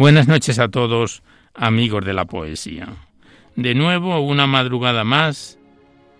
[0.00, 2.88] Buenas noches a todos, amigos de la poesía.
[3.54, 5.58] De nuevo, una madrugada más,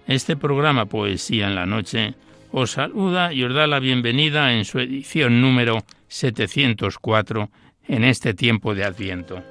[0.07, 2.15] este programa Poesía en la Noche
[2.53, 7.49] os saluda y os da la bienvenida en su edición número 704
[7.89, 9.43] en este tiempo de Adviento.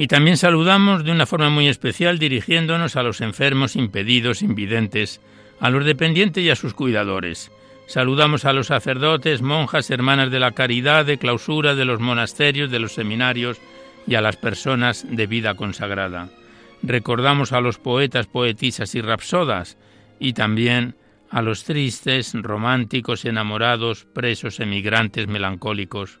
[0.00, 5.20] Y también saludamos de una forma muy especial dirigiéndonos a los enfermos, impedidos, invidentes,
[5.58, 7.50] a los dependientes y a sus cuidadores.
[7.88, 12.78] Saludamos a los sacerdotes, monjas, hermanas de la caridad, de clausura, de los monasterios, de
[12.78, 13.58] los seminarios
[14.06, 16.28] y a las personas de vida consagrada.
[16.80, 19.78] Recordamos a los poetas, poetisas y rapsodas
[20.20, 20.94] y también
[21.28, 26.20] a los tristes, románticos, enamorados, presos, emigrantes, melancólicos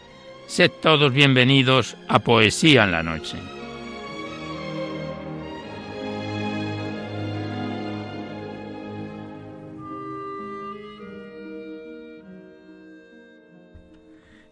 [0.51, 3.37] Sed todos bienvenidos a Poesía en la Noche.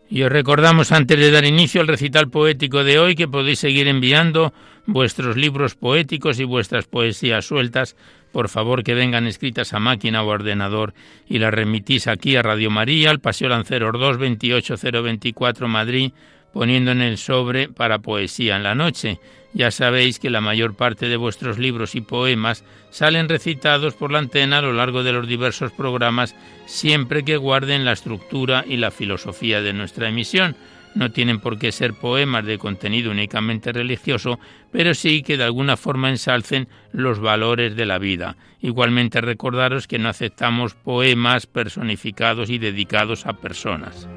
[0.09, 3.89] Y os recordamos antes de dar inicio al recital poético de hoy que podéis seguir
[3.89, 4.53] enviando
[4.85, 7.97] vuestros libros poéticos y vuestras poesías sueltas
[8.31, 10.93] por favor que vengan escritas a máquina o ordenador
[11.27, 16.11] y las remitís aquí a Radio María, al Paseo Lanceros 2, 28024 Madrid,
[16.53, 19.19] poniendo en el sobre para poesía en la noche.
[19.53, 24.19] Ya sabéis que la mayor parte de vuestros libros y poemas salen recitados por la
[24.19, 26.35] antena a lo largo de los diversos programas,
[26.67, 30.55] siempre que guarden la estructura y la filosofía de nuestra emisión
[30.95, 34.39] no tienen por qué ser poemas de contenido únicamente religioso,
[34.71, 38.35] pero sí que de alguna forma ensalcen los valores de la vida.
[38.61, 44.07] Igualmente recordaros que no aceptamos poemas personificados y dedicados a personas.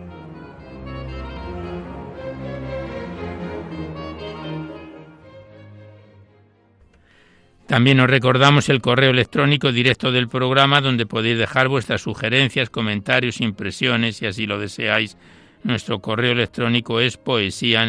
[7.72, 13.41] También os recordamos el correo electrónico directo del programa donde podéis dejar vuestras sugerencias, comentarios,
[13.41, 15.16] impresiones, si así lo deseáis,
[15.64, 17.86] nuestro correo electrónico es poesía.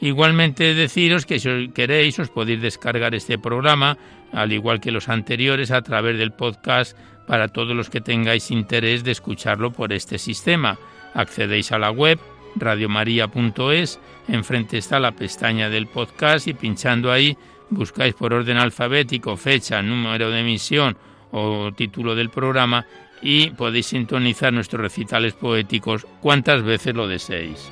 [0.00, 3.96] Igualmente deciros que si queréis os podéis descargar este programa,
[4.32, 9.04] al igual que los anteriores, a través del podcast para todos los que tengáis interés
[9.04, 10.76] de escucharlo por este sistema.
[11.14, 12.18] Accedéis a la web
[12.56, 17.36] radiomaria.es, enfrente está la pestaña del podcast y pinchando ahí
[17.70, 20.96] buscáis por orden alfabético fecha, número de emisión
[21.30, 22.84] o título del programa
[23.22, 27.70] y podéis sintonizar nuestros recitales poéticos cuantas veces lo deseéis.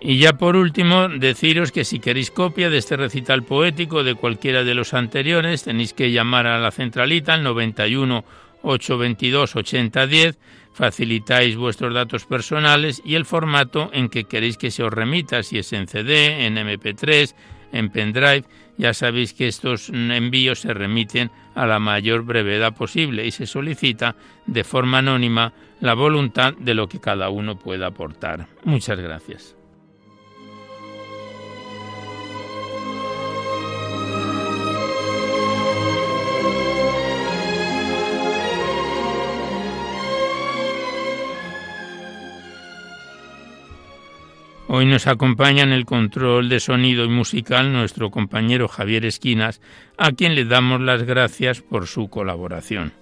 [0.00, 4.62] Y ya por último, deciros que si queréis copia de este recital poético de cualquiera
[4.62, 8.24] de los anteriores, tenéis que llamar a la centralita al 91
[8.62, 10.38] 822 8010
[10.72, 15.58] facilitáis vuestros datos personales y el formato en que queréis que se os remita, si
[15.58, 17.34] es en CD, en MP3,
[17.72, 18.44] en pendrive,
[18.78, 24.14] Ya sabéis que estos envíos se remiten a la mayor brevedad posible y se solicita
[24.46, 28.46] de forma anónima la voluntad de lo que cada uno pueda aportar.
[28.62, 29.57] Muchas gracias.
[44.78, 49.60] Hoy nos acompaña en el control de sonido y musical nuestro compañero Javier Esquinas,
[49.96, 52.92] a quien le damos las gracias por su colaboración.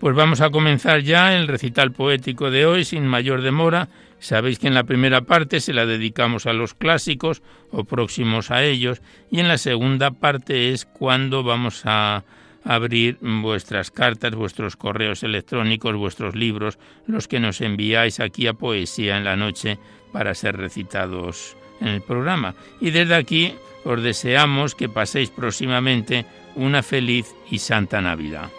[0.00, 3.90] Pues vamos a comenzar ya el recital poético de hoy sin mayor demora.
[4.18, 8.64] Sabéis que en la primera parte se la dedicamos a los clásicos o próximos a
[8.64, 9.00] ellos
[9.30, 12.24] y en la segunda parte es cuando vamos a
[12.64, 19.16] abrir vuestras cartas, vuestros correos electrónicos, vuestros libros, los que nos enviáis aquí a Poesía
[19.16, 19.78] en la Noche
[20.12, 22.54] para ser recitados en el programa.
[22.80, 23.54] Y desde aquí
[23.84, 28.50] os deseamos que paséis próximamente una feliz y santa Navidad.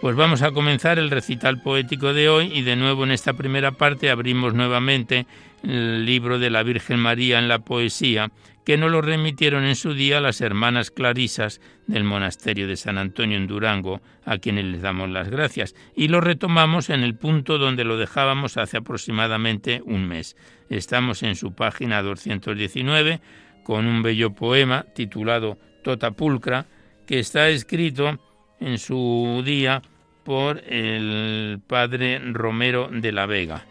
[0.00, 3.72] Pues vamos a comenzar el recital poético de hoy y de nuevo en esta primera
[3.72, 5.26] parte abrimos nuevamente
[5.62, 8.30] el libro de la Virgen María en la poesía
[8.68, 13.38] que nos lo remitieron en su día las hermanas clarisas del monasterio de San Antonio
[13.38, 17.84] en Durango, a quienes les damos las gracias, y lo retomamos en el punto donde
[17.84, 20.36] lo dejábamos hace aproximadamente un mes.
[20.68, 23.20] Estamos en su página 219
[23.62, 26.66] con un bello poema titulado Tota Pulcra,
[27.06, 28.18] que está escrito
[28.60, 29.80] en su día
[30.24, 33.64] por el padre Romero de la Vega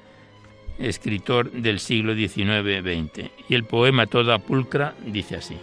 [0.80, 3.32] escritor del siglo XIX-XX.
[3.50, 5.58] Y el poema Toda Pulcra dice así.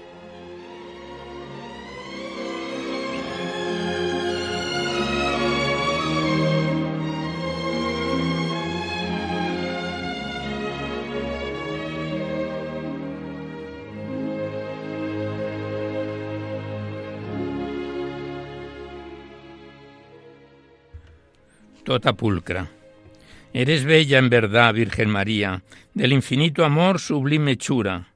[21.84, 22.84] Tota Pulcra.
[23.56, 25.62] Eres bella en verdad, Virgen María,
[25.95, 28.09] del infinito amor sublime hechura.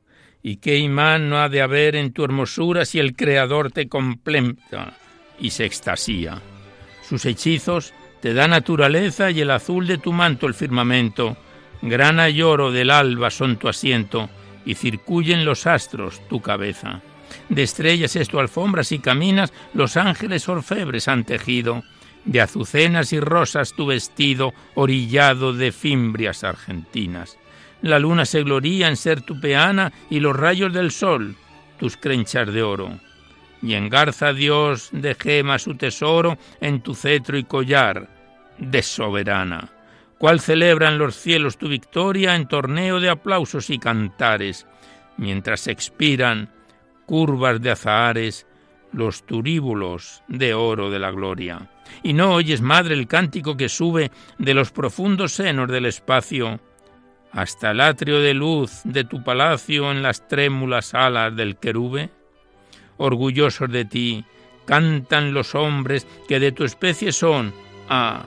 [0.43, 4.94] Y qué imán no ha de haber en tu hermosura si el Creador te completa
[5.38, 6.43] y se extasía.
[7.08, 11.37] Sus hechizos te da naturaleza y el azul de tu manto el firmamento.
[11.82, 14.29] Grana y oro del alba son tu asiento
[14.67, 17.00] y circuyen los astros tu cabeza.
[17.49, 21.84] De estrellas es tu alfombra si caminas, los ángeles orfebres han tejido
[22.25, 27.38] de azucenas y rosas tu vestido orillado de fimbrias argentinas.
[27.82, 31.37] La luna se gloría en ser tu peana y los rayos del sol
[31.79, 32.99] tus crenchas de oro.
[33.62, 38.09] Y engarza Dios de gema su tesoro en tu cetro y collar
[38.59, 39.70] de soberana.
[40.19, 44.67] Cual celebran los cielos tu victoria en torneo de aplausos y cantares,
[45.17, 46.50] mientras expiran
[47.06, 48.47] curvas de azahares
[48.93, 51.70] los turíbulos de oro de la gloria.
[52.02, 56.60] Y no oyes, madre, el cántico que sube de los profundos senos del espacio
[57.32, 62.10] hasta el atrio de luz de tu palacio en las trémulas alas del querube.
[62.96, 64.24] Orgullosos de ti,
[64.65, 67.53] cantan los hombres que de tu especie son,
[67.89, 68.24] ah,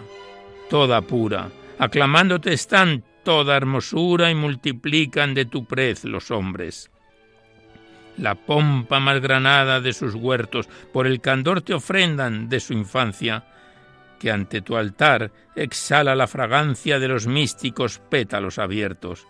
[0.69, 6.91] toda pura, aclamándote están toda hermosura y multiplican de tu prez los hombres
[8.17, 13.45] la pompa más granada de sus huertos, por el candor te ofrendan de su infancia,
[14.21, 19.25] que ante tu altar exhala la fragancia de los místicos pétalos abiertos.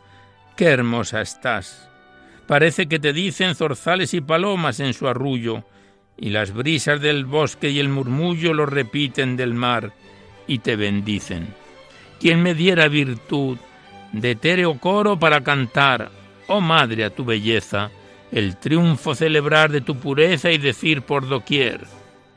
[0.58, 1.90] ¡Qué hermosa estás!
[2.46, 5.64] Parece que te dicen zorzales y palomas en su arrullo,
[6.18, 9.94] y las brisas del bosque y el murmullo lo repiten del mar,
[10.46, 11.48] y te bendicen.
[12.20, 13.60] ¿Quién me diera virtud
[14.12, 16.12] de etéreo coro para cantar,
[16.48, 17.92] oh madre, a tu belleza,
[18.30, 21.88] el triunfo celebrar de tu pureza y decir por doquier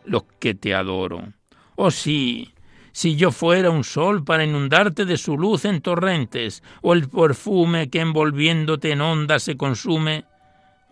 [0.05, 1.33] lo que te adoro.
[1.77, 2.53] Oh sí,
[2.93, 7.91] si yo fuera un sol para inundarte de su luz en torrentes, o el perfume
[7.91, 10.25] que envolviéndote en ondas se consume,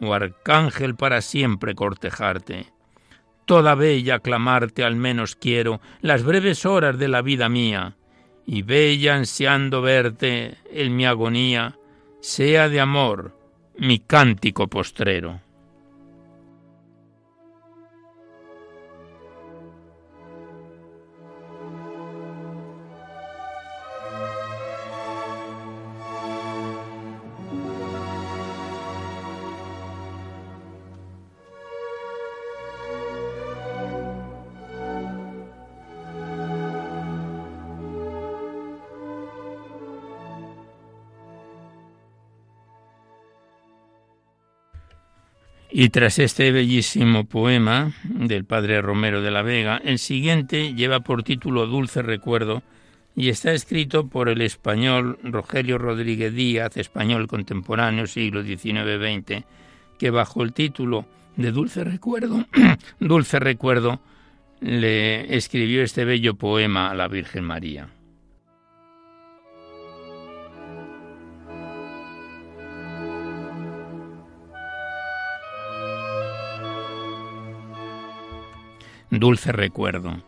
[0.00, 2.66] o arcángel para siempre cortejarte.
[3.44, 7.94] Toda bella aclamarte al menos quiero las breves horas de la vida mía,
[8.46, 11.78] y bella ansiando verte en mi agonía,
[12.20, 13.36] sea de amor,
[13.78, 15.40] mi cántico postrero.
[45.74, 51.22] Y tras este bellísimo poema del padre Romero de la Vega, el siguiente lleva por
[51.22, 52.62] título Dulce Recuerdo
[53.16, 59.44] y está escrito por el español Rogelio Rodríguez Díaz, español contemporáneo, siglo XIX-XX,
[59.98, 62.44] que bajo el título de Dulce Recuerdo,
[63.00, 64.02] Dulce Recuerdo,
[64.60, 67.88] le escribió este bello poema a la Virgen María.
[79.22, 80.20] Dulce recuerdo.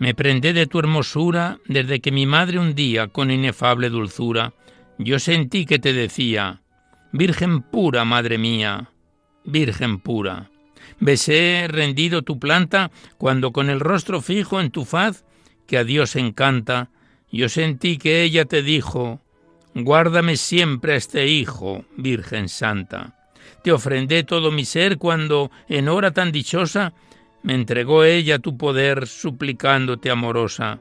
[0.00, 4.52] Me prendé de tu hermosura desde que mi madre un día, con inefable dulzura,
[4.98, 6.60] yo sentí que te decía,
[7.12, 8.90] Virgen pura, madre mía,
[9.44, 10.50] Virgen pura.
[10.98, 15.24] Besé rendido tu planta cuando con el rostro fijo en tu faz,
[15.68, 16.90] que a Dios encanta,
[17.30, 19.20] yo sentí que ella te dijo,
[19.72, 23.14] Guárdame siempre a este hijo, Virgen Santa.
[23.62, 26.92] Te ofrendé todo mi ser cuando, en hora tan dichosa,
[27.42, 30.80] me entregó ella tu poder, suplicándote amorosa.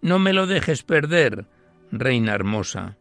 [0.00, 1.46] No me lo dejes perder,
[1.90, 2.96] reina hermosa.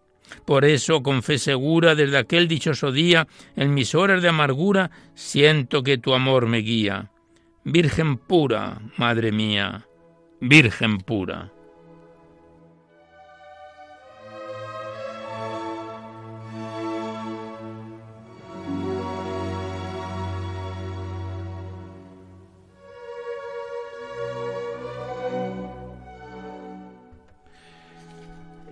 [0.46, 5.84] Por eso, con fe segura, desde aquel dichoso día, en mis horas de amargura, siento
[5.84, 7.12] que tu amor me guía.
[7.64, 9.86] Virgen pura, madre mía,
[10.40, 11.52] Virgen pura.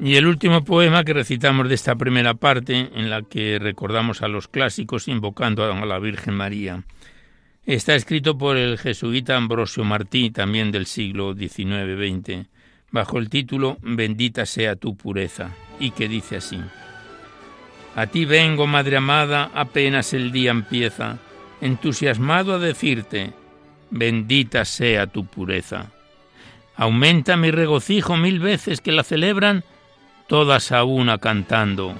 [0.02, 4.30] Y el último poema que recitamos de esta primera parte, en la que recordamos a
[4.30, 6.84] los clásicos invocando a la Virgen María,
[7.66, 12.48] está escrito por el jesuita Ambrosio Martí, también del siglo XIX-XX,
[12.92, 15.52] bajo el título Bendita sea tu pureza,
[15.82, 16.62] y que dice así.
[17.96, 21.18] A ti vengo, Madre amada, apenas el día empieza,
[21.60, 23.34] entusiasmado a decirte,
[23.92, 25.92] bendita sea tu pureza.
[26.78, 29.66] Aumenta mi regocijo mil veces que la celebran
[30.30, 31.96] todas a una cantando,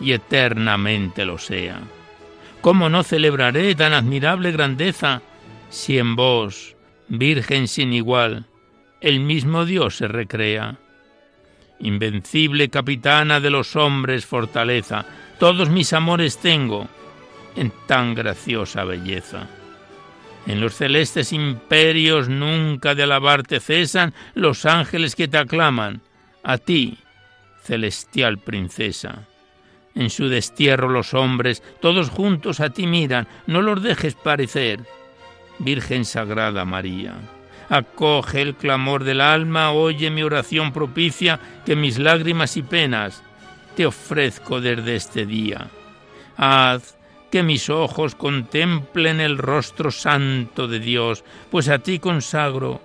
[0.00, 1.80] y eternamente lo sea.
[2.60, 5.22] ¿Cómo no celebraré tan admirable grandeza
[5.70, 6.76] si en vos,
[7.08, 8.46] Virgen sin igual,
[9.00, 10.76] el mismo Dios se recrea?
[11.80, 15.04] Invencible capitana de los hombres, fortaleza,
[15.38, 16.86] todos mis amores tengo
[17.56, 19.48] en tan graciosa belleza.
[20.46, 26.02] En los celestes imperios nunca de alabarte cesan los ángeles que te aclaman.
[26.42, 26.98] A ti,
[27.64, 29.26] celestial princesa.
[29.94, 34.80] En su destierro los hombres, todos juntos a ti miran, no los dejes parecer.
[35.58, 37.14] Virgen Sagrada María,
[37.68, 43.22] acoge el clamor del alma, oye mi oración propicia, que mis lágrimas y penas
[43.76, 45.68] te ofrezco desde este día.
[46.36, 46.98] Haz
[47.30, 52.80] que mis ojos contemplen el rostro santo de Dios, pues a ti consagro,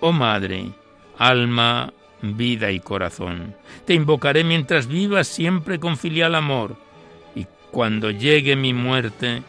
[0.00, 0.70] oh Madre,
[1.18, 3.54] alma, vida y corazón.
[3.84, 6.76] Te invocaré mientras vivas siempre con filial amor,
[7.34, 9.42] y cuando llegue mi muerte,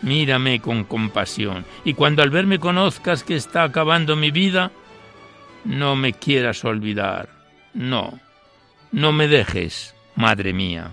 [0.00, 4.70] mírame con compasión, y cuando al verme conozcas que está acabando mi vida,
[5.64, 7.28] no me quieras olvidar,
[7.74, 8.18] no,
[8.90, 10.92] no me dejes, Madre mía.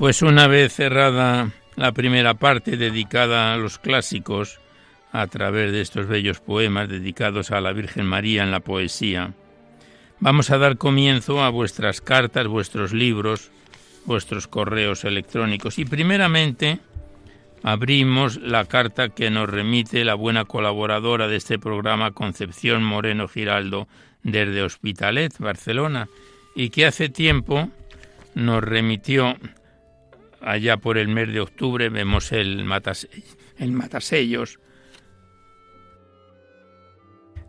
[0.00, 4.58] Pues una vez cerrada la primera parte dedicada a los clásicos,
[5.12, 9.34] a través de estos bellos poemas dedicados a la Virgen María en la poesía,
[10.18, 13.50] vamos a dar comienzo a vuestras cartas, vuestros libros,
[14.06, 15.78] vuestros correos electrónicos.
[15.78, 16.78] Y primeramente
[17.62, 23.86] abrimos la carta que nos remite la buena colaboradora de este programa, Concepción Moreno Giraldo,
[24.22, 26.08] desde Hospitalet, Barcelona,
[26.54, 27.68] y que hace tiempo
[28.34, 29.36] nos remitió
[30.40, 32.66] allá por el mes de octubre vemos el,
[33.58, 34.58] el Matasellos,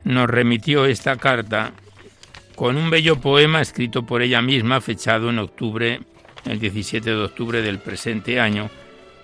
[0.03, 1.74] nos remitió esta carta
[2.55, 6.01] con un bello poema escrito por ella misma, fechado en octubre,
[6.45, 8.69] el 17 de octubre del presente año,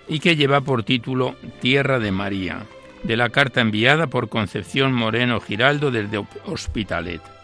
[0.08, 2.66] y que lleva por título Tierra de María,
[3.02, 7.37] de la carta enviada por Concepción Moreno Giraldo desde Hospitalet.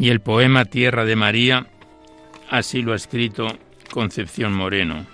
[0.00, 1.66] Y el poema Tierra de María,
[2.48, 3.48] así lo ha escrito
[3.90, 5.04] Concepción Moreno,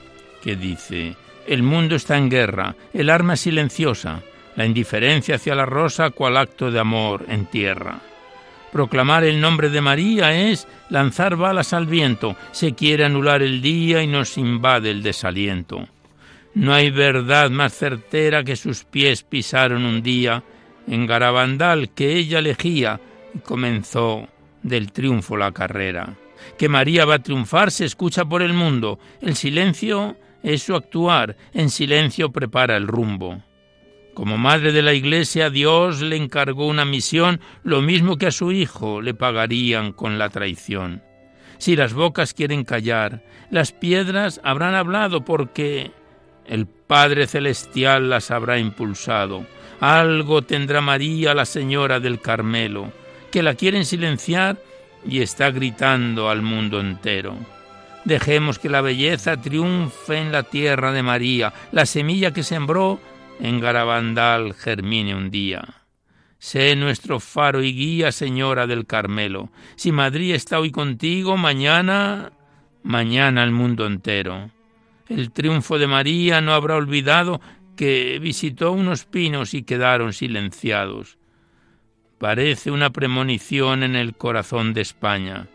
[0.44, 1.16] que dice,
[1.48, 4.22] el mundo está en guerra, el arma es silenciosa,
[4.54, 7.98] la indiferencia hacia la rosa cual acto de amor en tierra.
[8.70, 14.04] Proclamar el nombre de María es lanzar balas al viento, se quiere anular el día
[14.04, 15.88] y nos invade el desaliento.
[16.54, 20.44] No hay verdad más certera que sus pies pisaron un día
[20.86, 23.00] en Garabandal que ella elegía
[23.34, 24.28] y comenzó
[24.66, 26.16] del triunfo la carrera.
[26.58, 28.98] Que María va a triunfar se escucha por el mundo.
[29.20, 33.42] El silencio es su actuar, en silencio prepara el rumbo.
[34.14, 38.50] Como madre de la Iglesia, Dios le encargó una misión, lo mismo que a su
[38.50, 41.02] hijo le pagarían con la traición.
[41.58, 45.90] Si las bocas quieren callar, las piedras habrán hablado porque
[46.46, 49.44] el Padre Celestial las habrá impulsado.
[49.80, 52.92] Algo tendrá María, la Señora del Carmelo,
[53.30, 54.58] que la quieren silenciar
[55.06, 57.36] y está gritando al mundo entero.
[58.04, 63.00] Dejemos que la belleza triunfe en la tierra de María, la semilla que sembró
[63.40, 65.64] en Garabandal germine un día.
[66.38, 69.50] Sé nuestro faro y guía, Señora del Carmelo.
[69.74, 72.30] Si Madrid está hoy contigo, mañana,
[72.82, 74.50] mañana el mundo entero.
[75.08, 77.40] El triunfo de María no habrá olvidado
[77.76, 81.18] que visitó unos pinos y quedaron silenciados.
[82.18, 85.46] Parece una premonición en el corazón de España.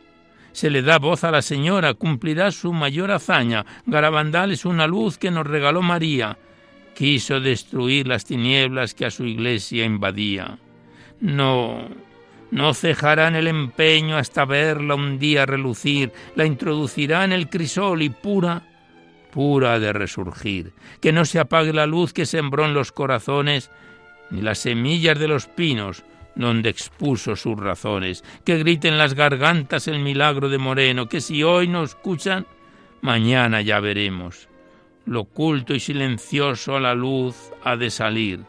[0.52, 3.66] Se le da voz a la señora, cumplirá su mayor hazaña.
[3.86, 6.38] Garabandal es una luz que nos regaló María
[6.94, 10.58] quiso destruir las tinieblas que a su iglesia invadía.
[11.20, 11.88] No,
[12.52, 18.10] no cejarán el empeño hasta verla un día relucir, la introducirá en el crisol y
[18.10, 18.64] pura,
[19.32, 20.74] pura de resurgir.
[21.00, 23.72] Que no se apague la luz que sembró en los corazones,
[24.30, 26.04] ni las semillas de los pinos,
[26.36, 28.24] donde expuso sus razones.
[28.44, 32.46] Que griten las gargantas el milagro de Moreno, que si hoy no escuchan,
[33.02, 34.48] mañana ya veremos.
[35.06, 38.42] Lo oculto y silencioso a la luz ha de salir.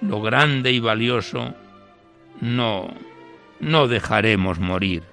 [0.00, 1.54] Lo grande y valioso
[2.40, 2.88] no,
[3.60, 5.09] no dejaremos morir.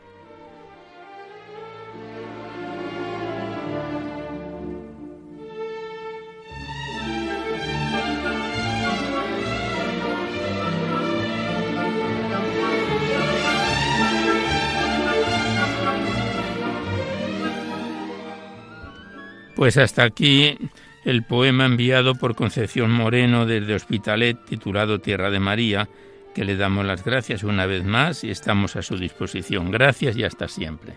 [19.58, 20.56] Pues hasta aquí
[21.04, 25.90] el poema enviado por Concepción Moreno desde Hospitalet titulado Tierra de María,
[26.36, 29.72] que le damos las gracias una vez más y estamos a su disposición.
[29.72, 30.94] Gracias y hasta siempre.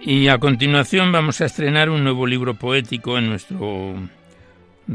[0.00, 3.94] Y a continuación vamos a estrenar un nuevo libro poético en nuestro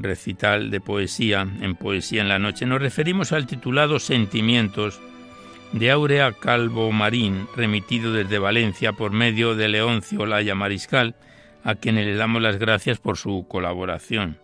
[0.01, 2.65] recital de poesía en Poesía en la Noche.
[2.65, 4.99] Nos referimos al titulado Sentimientos
[5.71, 11.15] de Aurea Calvo Marín, remitido desde Valencia por medio de Leoncio Laya Mariscal,
[11.63, 14.37] a quien le damos las gracias por su colaboración.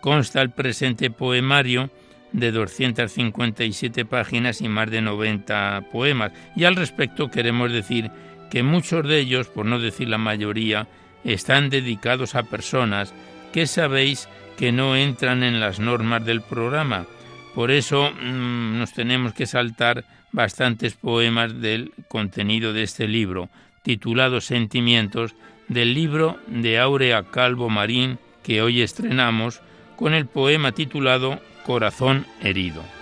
[0.00, 1.90] Consta el presente poemario
[2.32, 8.10] de 257 páginas y más de 90 poemas, y al respecto queremos decir
[8.50, 10.86] que muchos de ellos, por no decir la mayoría,
[11.24, 13.12] están dedicados a personas
[13.52, 17.06] que sabéis que no entran en las normas del programa.
[17.54, 23.48] Por eso mm, nos tenemos que saltar bastantes poemas del contenido de este libro,
[23.82, 25.36] titulado Sentimientos,
[25.68, 29.62] del libro de Aurea Calvo Marín, que hoy estrenamos,
[29.96, 32.97] con el poema titulado Corazón herido.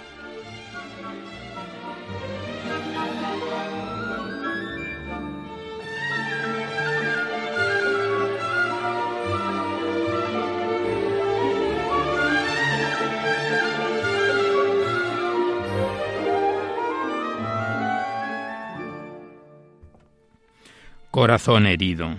[21.16, 22.14] Corazón herido.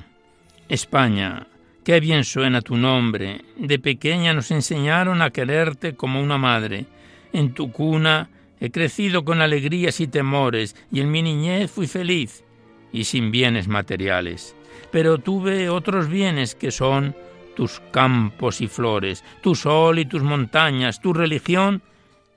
[0.69, 1.45] España,
[1.83, 3.41] qué bien suena tu nombre.
[3.55, 6.87] De pequeña nos enseñaron a quererte como una madre.
[7.31, 12.43] En tu cuna he crecido con alegrías y temores, y en mi niñez fui feliz
[12.91, 14.55] y sin bienes materiales.
[14.91, 17.15] Pero tuve otros bienes que son
[17.55, 21.83] tus campos y flores, tu sol y tus montañas, tu religión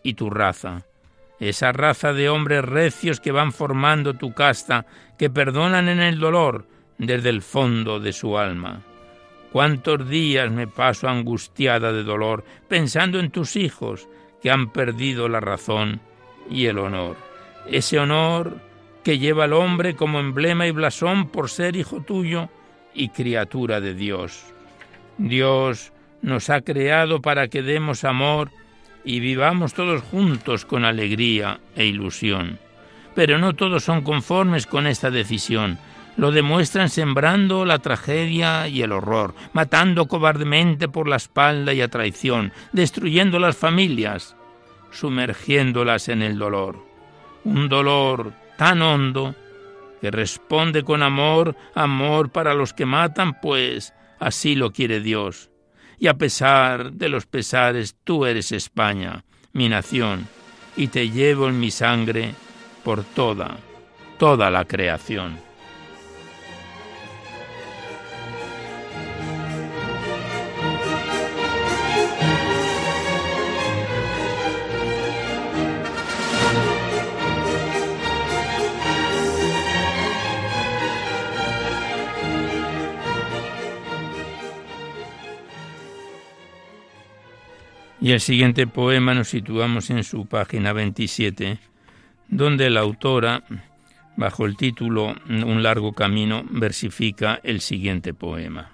[0.03, 0.85] y tu raza
[1.41, 4.87] esa raza de hombres recios que van formando tu casta,
[5.19, 6.67] que perdonan en el dolor
[6.99, 8.83] desde el fondo de su alma.
[9.51, 14.07] Cuántos días me paso angustiada de dolor pensando en tus hijos
[14.43, 16.01] que han perdido la razón
[16.49, 17.17] y el honor.
[17.67, 18.61] Ese honor
[19.03, 22.49] que lleva al hombre como emblema y blasón por ser hijo tuyo
[22.95, 24.45] y criatura de Dios.
[25.19, 28.51] Dios nos ha creado para que demos amor
[29.05, 32.59] y vivamos todos juntos con alegría e ilusión.
[33.15, 35.79] Pero no todos son conformes con esta decisión.
[36.17, 41.89] Lo demuestran sembrando la tragedia y el horror, matando cobardemente por la espalda y a
[41.89, 44.37] traición, destruyendo las familias,
[44.91, 46.85] sumergiéndolas en el dolor.
[47.45, 49.35] Un dolor tan hondo
[50.01, 55.50] que responde con amor, amor para los que matan, pues así lo quiere Dios.
[56.01, 60.27] Y a pesar de los pesares, tú eres España, mi nación,
[60.75, 62.35] y te llevo en mi sangre
[62.83, 63.59] por toda,
[64.19, 65.39] toda la creación.
[88.03, 91.59] Y el siguiente poema nos situamos en su página 27,
[92.29, 93.45] donde la autora,
[94.17, 98.71] bajo el título Un largo camino, versifica el siguiente poema.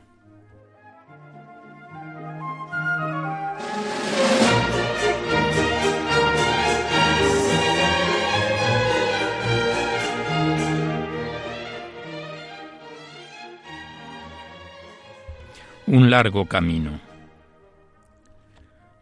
[15.89, 17.16] Un largo camino.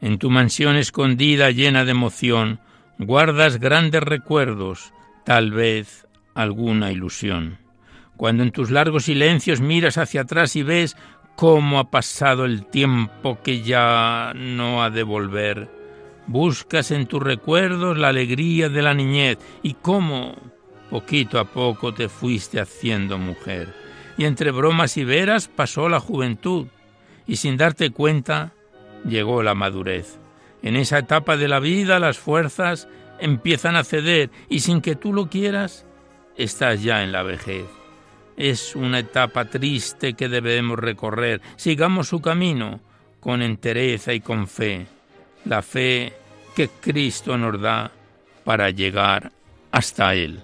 [0.04, 2.60] En tu mansión escondida llena de emoción,
[2.98, 4.92] guardas grandes recuerdos,
[5.24, 7.56] tal vez alguna ilusión.
[8.18, 10.94] Cuando en tus largos silencios miras hacia atrás y ves
[11.36, 15.70] cómo ha pasado el tiempo que ya no ha de volver,
[16.26, 20.34] buscas en tus recuerdos la alegría de la niñez y cómo
[20.90, 23.74] poquito a poco te fuiste haciendo mujer.
[24.18, 26.66] Y entre bromas y veras pasó la juventud
[27.26, 28.52] y sin darte cuenta
[29.04, 30.18] llegó la madurez.
[30.62, 32.88] En esa etapa de la vida las fuerzas
[33.18, 35.86] empiezan a ceder y sin que tú lo quieras,
[36.36, 37.66] estás ya en la vejez.
[38.36, 41.40] Es una etapa triste que debemos recorrer.
[41.56, 42.80] Sigamos su camino
[43.20, 44.86] con entereza y con fe.
[45.44, 46.12] La fe
[46.56, 47.92] que Cristo nos da
[48.44, 49.32] para llegar
[49.70, 50.40] hasta Él.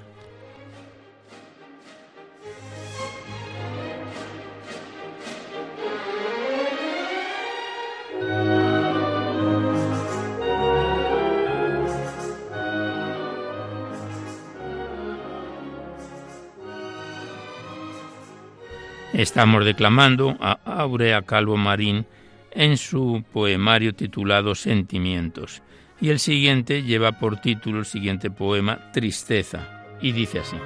[19.12, 22.06] Estamos declamando a Aurea Calvo Marín
[22.52, 25.62] en su poemario titulado Sentimientos.
[26.00, 30.56] Y el siguiente lleva por título el siguiente poema Tristeza y dice así.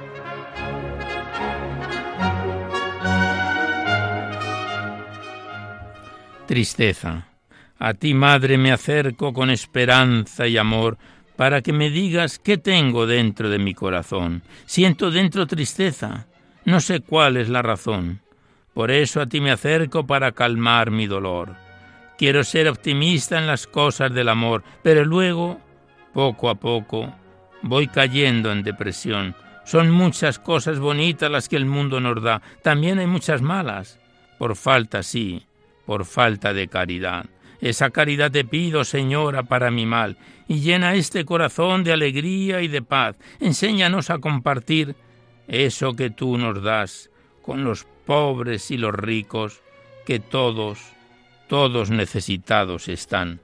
[6.45, 7.27] Tristeza.
[7.79, 10.97] A ti, madre, me acerco con esperanza y amor
[11.35, 14.43] para que me digas qué tengo dentro de mi corazón.
[14.65, 16.27] Siento dentro tristeza.
[16.63, 18.21] No sé cuál es la razón.
[18.75, 21.55] Por eso a ti me acerco para calmar mi dolor.
[22.17, 25.61] Quiero ser optimista en las cosas del amor, pero luego,
[26.13, 27.15] poco a poco,
[27.61, 29.33] voy cayendo en depresión.
[29.63, 33.97] Son muchas cosas bonitas las que el mundo nos da, también hay muchas malas,
[34.37, 35.45] por falta, sí,
[35.85, 37.27] por falta de caridad.
[37.61, 40.17] Esa caridad te pido, Señora, para mi mal,
[40.49, 43.15] y llena este corazón de alegría y de paz.
[43.39, 44.97] Enséñanos a compartir
[45.47, 47.09] eso que tú nos das
[47.41, 49.61] con los pobres y los ricos,
[50.05, 50.79] que todos,
[51.47, 53.39] todos necesitados están.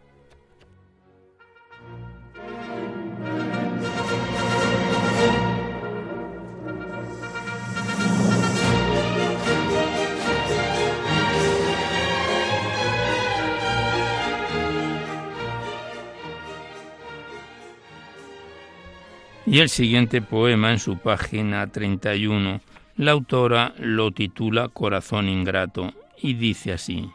[19.51, 22.61] Y el siguiente poema en su página 31
[22.95, 27.09] la autora lo titula Corazón ingrato y dice así,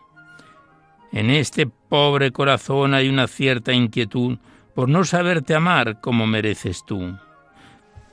[1.12, 4.39] En este pobre corazón hay una cierta inquietud
[4.75, 7.17] por no saberte amar como mereces tú.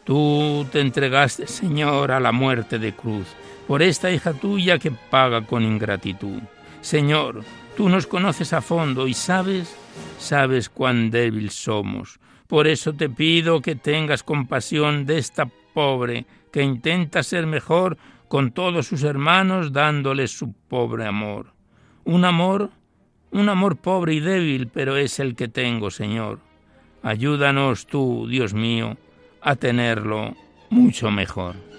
[0.03, 3.27] Tú te entregaste, Señor, a la muerte de cruz,
[3.67, 6.41] por esta hija tuya que paga con ingratitud.
[6.81, 7.43] Señor,
[7.77, 9.75] tú nos conoces a fondo y sabes,
[10.19, 12.19] sabes cuán débil somos.
[12.47, 18.51] Por eso te pido que tengas compasión de esta pobre que intenta ser mejor con
[18.51, 21.53] todos sus hermanos dándoles su pobre amor.
[22.05, 22.71] Un amor,
[23.31, 26.39] un amor pobre y débil, pero es el que tengo, Señor.
[27.01, 28.97] Ayúdanos tú, Dios mío,
[29.41, 30.35] a tenerlo
[30.69, 31.72] mucho mejor.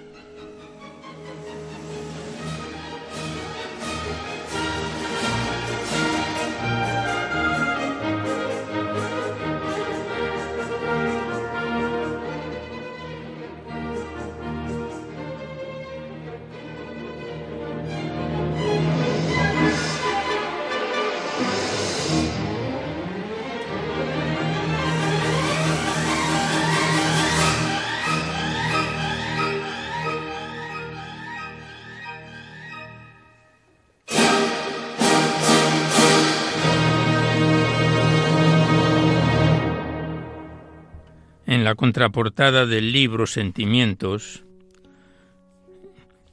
[41.74, 44.44] Contraportada del libro Sentimientos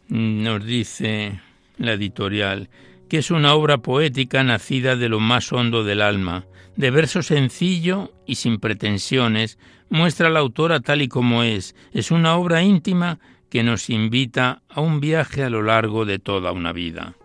[0.07, 1.39] nos dice
[1.77, 2.69] la editorial
[3.11, 6.45] que es una obra poética nacida de lo más hondo del alma,
[6.77, 11.75] de verso sencillo y sin pretensiones, muestra a la autora tal y como es.
[11.91, 16.53] Es una obra íntima que nos invita a un viaje a lo largo de toda
[16.53, 17.15] una vida.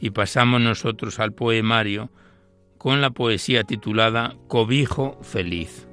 [0.00, 2.10] Y pasamos nosotros al poemario
[2.78, 5.86] con la poesía titulada Cobijo Feliz.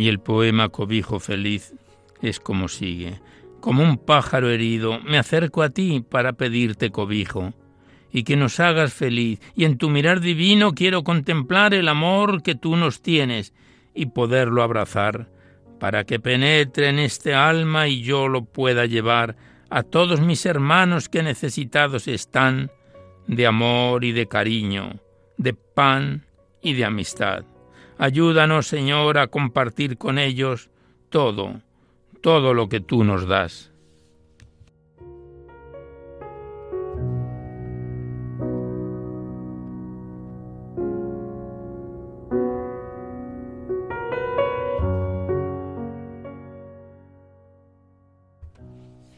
[0.00, 1.74] Y el poema Cobijo Feliz
[2.22, 3.20] es como sigue.
[3.60, 7.52] Como un pájaro herido, me acerco a ti para pedirte cobijo
[8.10, 12.54] y que nos hagas feliz, y en tu mirar divino quiero contemplar el amor que
[12.54, 13.52] tú nos tienes
[13.94, 15.28] y poderlo abrazar,
[15.78, 19.36] para que penetre en este alma y yo lo pueda llevar
[19.68, 22.70] a todos mis hermanos que necesitados están
[23.26, 24.98] de amor y de cariño,
[25.36, 26.24] de pan
[26.62, 27.44] y de amistad.
[28.00, 30.70] Ayúdanos, Señor, a compartir con ellos
[31.10, 31.60] todo,
[32.22, 33.70] todo lo que tú nos das.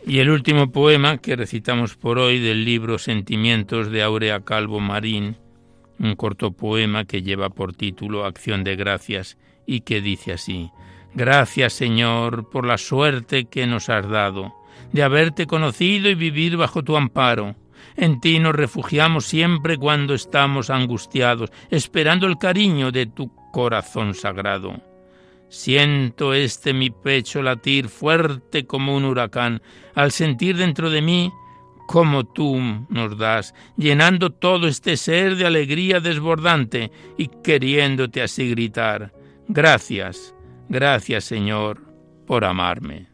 [0.04, 5.36] Y el último poema que recitamos por hoy del libro Sentimientos de Aurea Calvo Marín
[6.02, 10.70] un corto poema que lleva por título Acción de Gracias y que dice así,
[11.14, 14.52] Gracias Señor por la suerte que nos has dado,
[14.92, 17.54] de haberte conocido y vivir bajo tu amparo.
[17.96, 24.80] En ti nos refugiamos siempre cuando estamos angustiados, esperando el cariño de tu corazón sagrado.
[25.48, 29.60] Siento este mi pecho latir fuerte como un huracán,
[29.94, 31.30] al sentir dentro de mí
[31.92, 39.12] como tú nos das, llenando todo este ser de alegría desbordante y queriéndote así gritar,
[39.46, 40.34] gracias,
[40.70, 41.82] gracias Señor,
[42.26, 43.11] por amarme.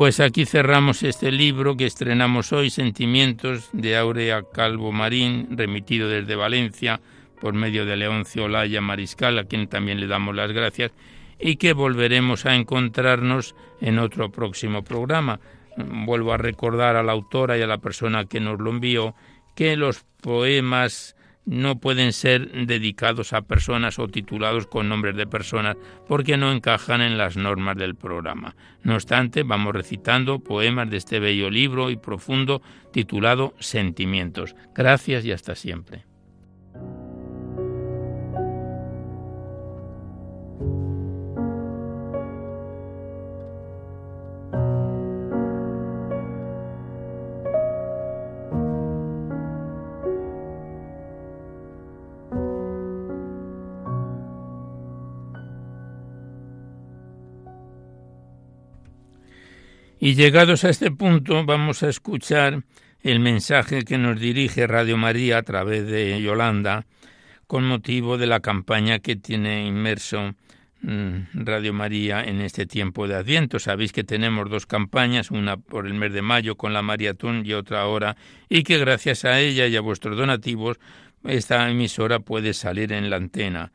[0.00, 6.36] Pues aquí cerramos este libro que estrenamos hoy, Sentimientos de Aurea Calvo Marín, remitido desde
[6.36, 7.02] Valencia
[7.38, 10.92] por medio de Leoncio Olaya Mariscal, a quien también le damos las gracias,
[11.38, 15.38] y que volveremos a encontrarnos en otro próximo programa.
[15.76, 19.14] Vuelvo a recordar a la autora y a la persona que nos lo envió
[19.54, 25.76] que los poemas no pueden ser dedicados a personas o titulados con nombres de personas
[26.06, 28.56] porque no encajan en las normas del programa.
[28.82, 34.54] No obstante, vamos recitando poemas de este bello libro y profundo titulado Sentimientos.
[34.74, 36.09] Gracias y hasta siempre.
[60.10, 62.64] Y llegados a este punto vamos a escuchar
[63.00, 66.84] el mensaje que nos dirige Radio María a través de Yolanda
[67.46, 70.34] con motivo de la campaña que tiene inmerso
[70.82, 73.60] mm, Radio María en este tiempo de Adviento.
[73.60, 77.52] Sabéis que tenemos dos campañas, una por el mes de mayo con la maratón y
[77.52, 78.16] otra ahora,
[78.48, 80.80] y que gracias a ella y a vuestros donativos
[81.22, 83.70] esta emisora puede salir en la antena.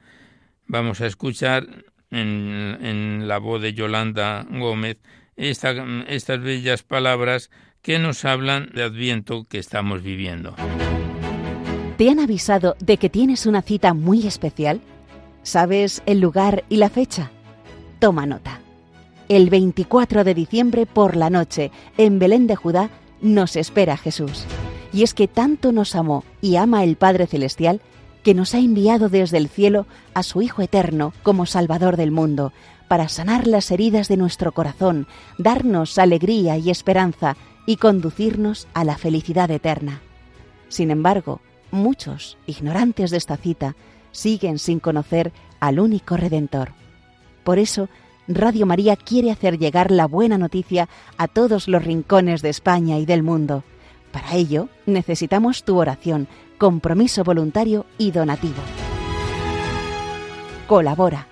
[0.67, 1.65] Vamos a escuchar
[2.12, 4.98] en, en la voz de Yolanda Gómez
[5.38, 7.50] estas bellas palabras
[7.82, 10.56] que nos hablan de Adviento que estamos viviendo.
[11.98, 14.82] ¿Te han avisado de que tienes una cita muy especial?
[15.43, 17.32] ¿Sabes el lugar y la fecha?
[18.00, 18.60] Toma nota.
[19.30, 22.89] El 24 de diciembre por la noche, en Belén de Judá,
[23.21, 24.45] nos espera Jesús.
[24.93, 27.82] Y es que tanto nos amó y ama el Padre Celestial
[28.24, 32.54] que nos ha enviado desde el cielo a su Hijo Eterno como Salvador del mundo,
[32.88, 38.98] para sanar las heridas de nuestro corazón, darnos alegría y esperanza y conducirnos a la
[38.98, 40.02] felicidad eterna.
[40.69, 43.76] Sin embargo, muchos, ignorantes de esta cita,
[44.12, 46.71] siguen sin conocer al único Redentor.
[47.43, 47.89] Por eso,
[48.28, 53.06] Radio María quiere hacer llegar la buena noticia a todos los rincones de España y
[53.06, 53.63] del mundo.
[54.12, 58.62] Para ello, necesitamos tu oración, compromiso voluntario y donativo.
[60.67, 61.28] Colabora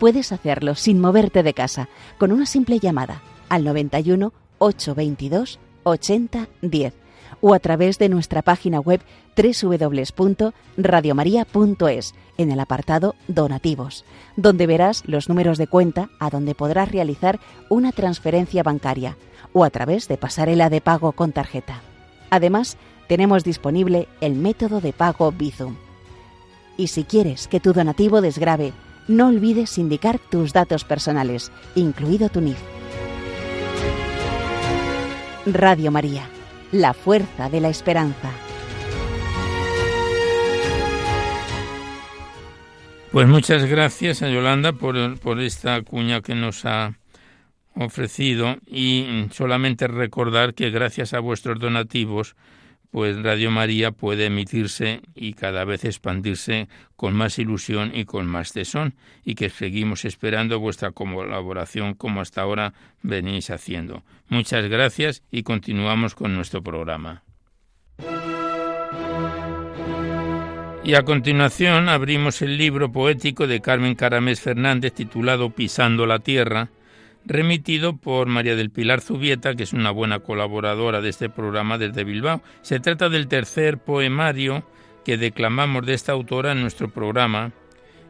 [0.00, 6.94] Puedes hacerlo sin moverte de casa con una simple llamada al 91 822 80 10
[7.42, 9.02] o a través de nuestra página web
[9.36, 17.38] www.radiomaria.es en el apartado Donativos, donde verás los números de cuenta a donde podrás realizar
[17.68, 19.18] una transferencia bancaria
[19.52, 21.82] o a través de pasarela de pago con tarjeta.
[22.30, 25.76] Además, tenemos disponible el método de pago Bizum.
[26.78, 28.72] Y si quieres que tu donativo desgrabe,
[29.08, 32.58] no olvides indicar tus datos personales, incluido tu NIF.
[35.46, 36.28] Radio María,
[36.72, 38.30] la fuerza de la esperanza.
[43.10, 46.94] Pues muchas gracias a Yolanda por, por esta cuña que nos ha
[47.74, 52.36] ofrecido y solamente recordar que gracias a vuestros donativos
[52.90, 58.52] pues Radio María puede emitirse y cada vez expandirse con más ilusión y con más
[58.52, 64.02] tesón, y que seguimos esperando vuestra colaboración como hasta ahora venís haciendo.
[64.28, 67.22] Muchas gracias y continuamos con nuestro programa.
[70.82, 76.70] Y a continuación abrimos el libro poético de Carmen Caramés Fernández titulado Pisando la Tierra,
[77.24, 82.04] remitido por María del Pilar Zubieta, que es una buena colaboradora de este programa desde
[82.04, 82.42] Bilbao.
[82.62, 84.64] Se trata del tercer poemario
[85.04, 87.52] que declamamos de esta autora en nuestro programa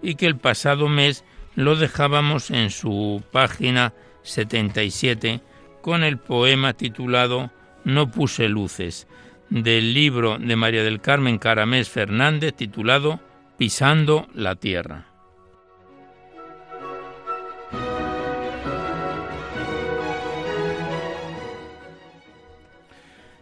[0.03, 3.93] y que el pasado mes lo dejábamos en su página
[4.23, 5.41] 77
[5.83, 7.51] con el poema titulado
[7.85, 9.07] No puse luces,
[9.49, 13.21] del libro de María del Carmen Caramés Fernández titulado
[13.59, 15.10] Pisando la Tierra.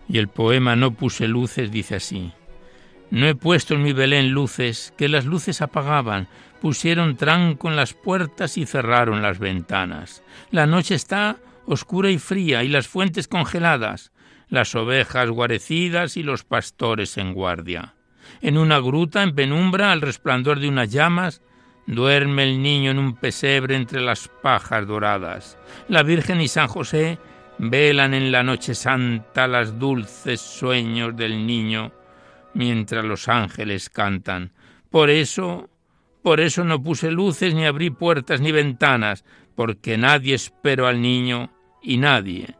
[0.09, 2.33] Y el poema No puse luces dice así.
[3.11, 6.29] No he puesto en mi Belén luces, que las luces apagaban,
[6.61, 10.23] pusieron tranco en las puertas y cerraron las ventanas.
[10.51, 14.13] La noche está oscura y fría y las fuentes congeladas,
[14.49, 17.95] las ovejas guarecidas y los pastores en guardia.
[18.41, 21.43] En una gruta, en penumbra, al resplandor de unas llamas,
[21.87, 25.59] duerme el niño en un pesebre entre las pajas doradas.
[25.89, 27.19] La Virgen y San José
[27.59, 31.93] velan en la noche santa las dulces sueños del niño
[32.55, 34.53] mientras los ángeles cantan.
[34.91, 35.69] Por eso,
[36.23, 41.51] por eso no puse luces ni abrí puertas ni ventanas, porque nadie esperó al niño
[41.83, 42.57] y nadie,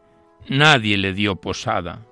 [0.47, 2.05] nadie le dio posada.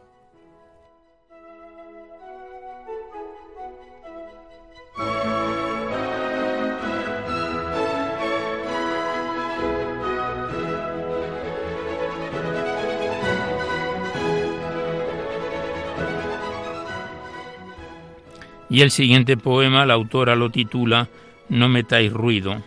[18.70, 21.10] Y el siguiente poema la autora lo titula
[21.50, 22.62] No metáis ruido.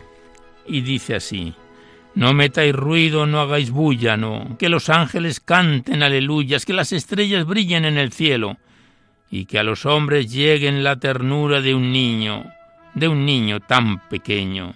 [0.67, 1.55] Y dice así
[2.15, 7.45] No metáis ruido, no hagáis bulla, no, que los ángeles canten aleluyas, que las estrellas
[7.45, 8.57] brillen en el cielo.
[9.31, 12.46] Y que a los hombres lleguen la ternura de un niño,
[12.94, 14.75] de un niño tan pequeño,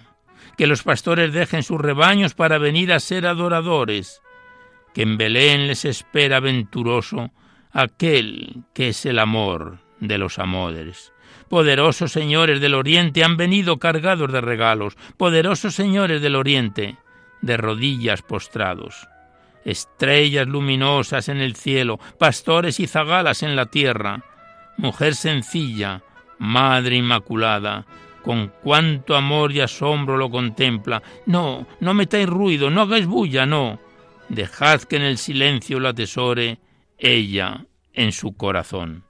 [0.57, 4.21] que los pastores dejen sus rebaños para venir a ser adoradores,
[4.93, 7.31] que en Belén les espera venturoso
[7.73, 11.11] aquel que es el amor de los amores
[11.49, 16.97] Poderosos señores del Oriente han venido cargados de regalos, poderosos señores del Oriente,
[17.41, 19.07] de rodillas postrados.
[19.63, 24.23] Estrellas luminosas en el cielo, pastores y zagalas en la tierra,
[24.77, 26.03] mujer sencilla,
[26.37, 27.85] madre inmaculada,
[28.23, 31.01] con cuánto amor y asombro lo contempla.
[31.27, 33.79] No, no metáis ruido, no hagáis bulla, no.
[34.29, 36.57] Dejad que en el silencio la atesore
[36.97, 39.03] ella en su corazón.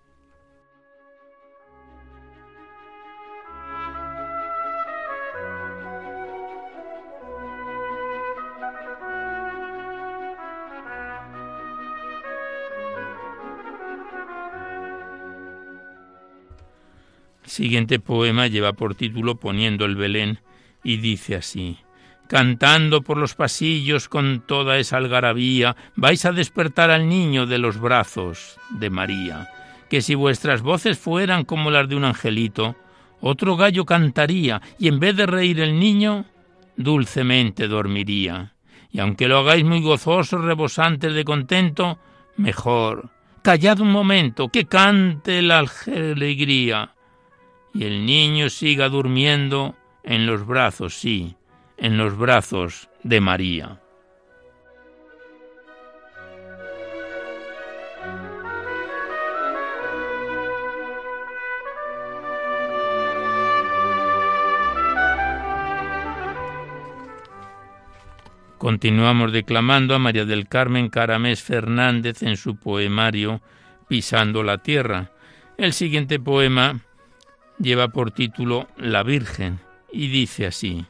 [17.56, 20.40] Siguiente poema lleva por título Poniendo el Belén
[20.84, 21.78] y dice así
[22.28, 27.80] Cantando por los pasillos con toda esa algarabía, vais a despertar al niño de los
[27.80, 29.48] brazos de María,
[29.90, 32.76] que si vuestras voces fueran como las de un angelito,
[33.22, 36.26] otro gallo cantaría, y en vez de reír el niño,
[36.76, 38.54] dulcemente dormiría.
[38.92, 42.00] Y aunque lo hagáis muy gozosos, rebosantes de contento,
[42.38, 43.12] mejor,
[43.44, 46.95] callad un momento, que cante la alegría
[47.76, 51.36] y el niño siga durmiendo en los brazos, sí,
[51.78, 53.82] en los brazos de María.
[68.58, 73.42] Continuamos declamando a María del Carmen Caramés Fernández en su poemario
[73.90, 75.12] Pisando la Tierra.
[75.58, 76.80] El siguiente poema
[77.60, 79.60] lleva por título La Virgen
[79.92, 80.86] y dice así.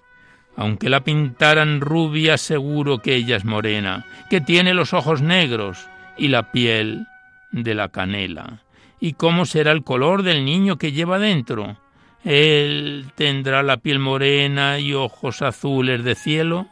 [0.58, 5.88] Aunque la pintaran rubia, seguro que ella es morena, que tiene los ojos negros
[6.18, 7.06] y la piel
[7.52, 8.64] de la canela.
[9.00, 11.78] ¿Y cómo será el color del niño que lleva dentro?
[12.24, 16.68] ¿Él tendrá la piel morena y ojos azules de cielo?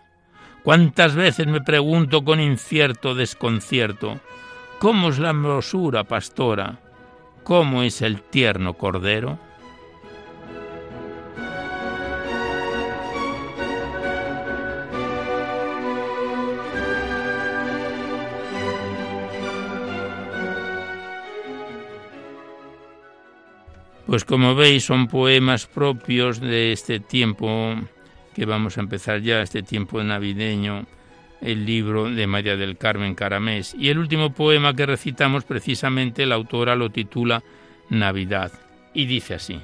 [0.64, 4.22] ¿Cuántas veces me pregunto con incierto desconcierto,
[4.80, 6.80] ¿cómo es la hermosura pastora?
[7.44, 9.38] ¿Cómo es el tierno cordero?
[24.14, 27.74] Pues como veis son poemas propios de este tiempo
[28.36, 30.86] que vamos a empezar ya, este tiempo navideño,
[31.42, 33.74] el libro de María del Carmen Caramés.
[33.74, 37.42] Y el último poema que recitamos precisamente la autora lo titula
[37.90, 38.52] Navidad
[38.94, 39.60] y dice así.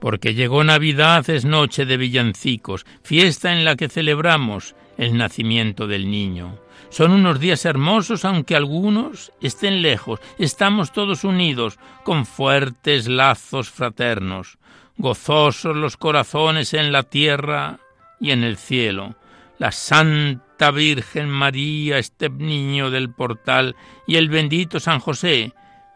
[0.00, 6.10] Porque llegó Navidad es noche de villancicos, fiesta en la que celebramos el nacimiento del
[6.10, 6.58] niño.
[6.88, 10.20] Son unos días hermosos aunque algunos estén lejos.
[10.38, 14.58] Estamos todos unidos con fuertes lazos fraternos,
[14.96, 17.80] gozosos los corazones en la tierra
[18.20, 19.16] y en el cielo.
[19.58, 23.74] La Santa Virgen María, este niño del portal
[24.06, 25.52] y el bendito San José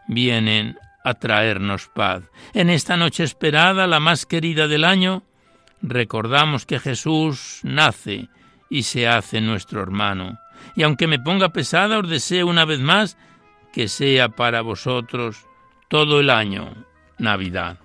[0.07, 2.23] vienen a traernos paz.
[2.53, 5.23] En esta noche esperada, la más querida del año,
[5.81, 8.29] recordamos que Jesús nace
[8.69, 10.39] y se hace nuestro hermano.
[10.75, 13.17] Y aunque me ponga pesada, os deseo una vez más
[13.73, 15.45] que sea para vosotros
[15.87, 16.73] todo el año
[17.17, 17.79] Navidad.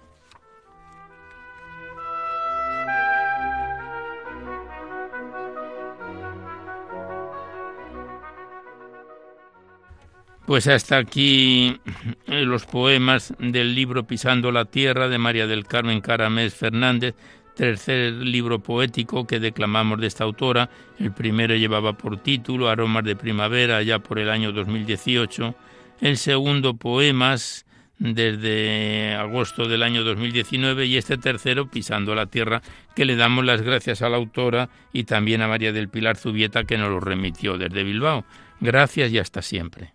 [10.47, 11.81] Pues hasta aquí
[12.27, 17.15] los poemas del libro Pisando la Tierra de María del Carmen Caramés Fernández,
[17.55, 20.71] tercer libro poético que declamamos de esta autora.
[20.99, 25.55] El primero llevaba por título Aromas de Primavera, ya por el año 2018.
[26.01, 27.65] El segundo, Poemas,
[27.99, 30.87] desde agosto del año 2019.
[30.87, 32.63] Y este tercero, Pisando la Tierra,
[32.95, 36.65] que le damos las gracias a la autora y también a María del Pilar Zubieta,
[36.65, 38.25] que nos lo remitió desde Bilbao.
[38.61, 39.93] Gracias y hasta siempre.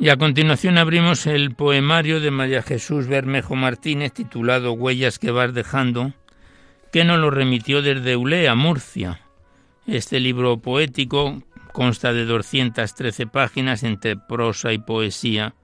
[0.00, 5.52] Y a continuación abrimos el poemario de María Jesús Bermejo Martínez titulado Huellas que vas
[5.52, 6.12] dejando,
[6.92, 9.22] que nos lo remitió desde Ulea, Murcia.
[9.88, 11.42] Este libro poético
[11.72, 15.54] consta de 213 páginas entre prosa y poesía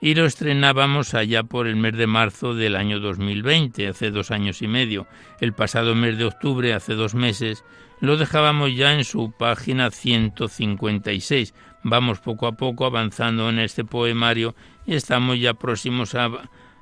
[0.00, 4.60] y lo estrenábamos allá por el mes de marzo del año 2020, hace dos años
[4.62, 5.06] y medio.
[5.40, 7.64] El pasado mes de octubre, hace dos meses,
[8.00, 11.54] lo dejábamos ya en su página 156,
[11.84, 14.54] Vamos poco a poco avanzando en este poemario
[14.86, 16.30] y estamos ya próximos a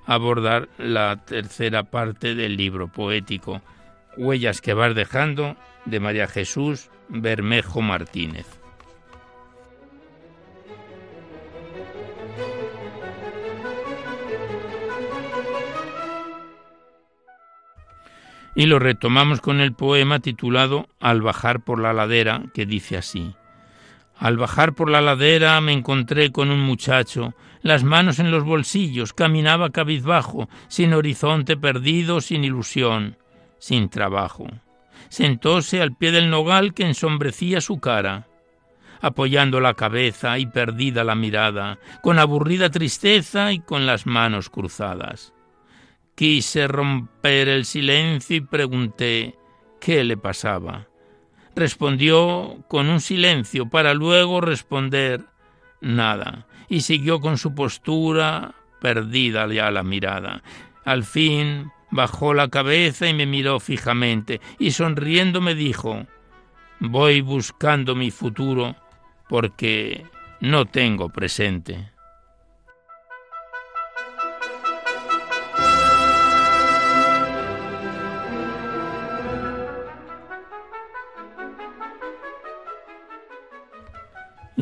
[0.06, 3.60] abordar la tercera parte del libro poético,
[4.16, 8.46] Huellas que vas dejando, de María Jesús Bermejo Martínez.
[18.54, 23.34] Y lo retomamos con el poema titulado Al bajar por la ladera, que dice así.
[24.22, 29.12] Al bajar por la ladera me encontré con un muchacho, las manos en los bolsillos,
[29.12, 33.16] caminaba cabizbajo, sin horizonte perdido, sin ilusión,
[33.58, 34.46] sin trabajo.
[35.08, 38.28] Sentóse al pie del nogal que ensombrecía su cara,
[39.00, 45.32] apoyando la cabeza y perdida la mirada, con aburrida tristeza y con las manos cruzadas.
[46.14, 49.34] Quise romper el silencio y pregunté
[49.80, 50.86] qué le pasaba
[51.54, 55.24] respondió con un silencio para luego responder
[55.80, 60.42] nada y siguió con su postura perdida ya la mirada.
[60.84, 66.06] Al fin bajó la cabeza y me miró fijamente y sonriendo me dijo
[66.80, 68.74] Voy buscando mi futuro
[69.28, 70.04] porque
[70.40, 71.91] no tengo presente.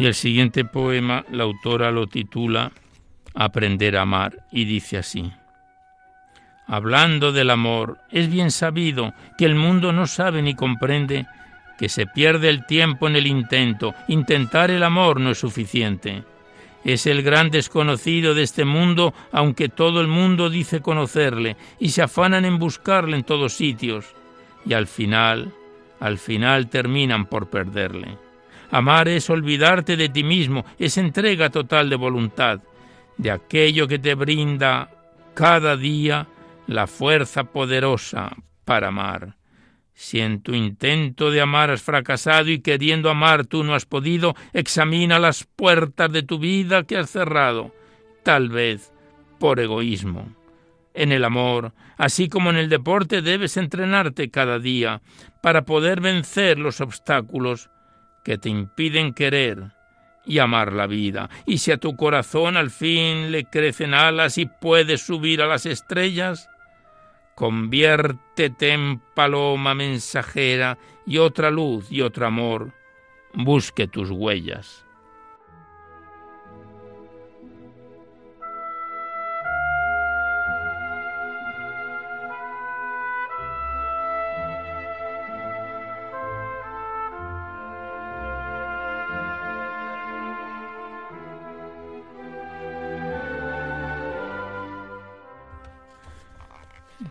[0.01, 2.73] Y el siguiente poema, la autora lo titula
[3.35, 5.31] aprender a amar y dice así.
[6.67, 11.27] Hablando del amor, es bien sabido que el mundo no sabe ni comprende
[11.79, 13.95] que se pierde el tiempo en el intento.
[14.09, 16.25] Intentar el amor no es suficiente.
[16.83, 22.01] Es el gran desconocido de este mundo, aunque todo el mundo dice conocerle, y se
[22.01, 24.15] afanan en buscarle en todos sitios,
[24.65, 25.53] y al final,
[26.01, 28.30] al final terminan por perderle.
[28.71, 32.61] Amar es olvidarte de ti mismo, es entrega total de voluntad,
[33.17, 34.91] de aquello que te brinda
[35.35, 36.29] cada día
[36.67, 39.37] la fuerza poderosa para amar.
[39.93, 44.37] Si en tu intento de amar has fracasado y queriendo amar tú no has podido,
[44.53, 47.75] examina las puertas de tu vida que has cerrado,
[48.23, 48.93] tal vez
[49.39, 50.35] por egoísmo.
[50.95, 55.03] En el amor, así como en el deporte, debes entrenarte cada día
[55.43, 57.69] para poder vencer los obstáculos
[58.23, 59.73] que te impiden querer
[60.25, 61.31] y amar la vida.
[61.47, 65.67] Y si a tu corazón al fin le crecen alas y puedes subir a las
[65.67, 66.49] estrellas,
[67.35, 72.73] conviértete en paloma mensajera y otra luz y otro amor
[73.33, 74.85] busque tus huellas.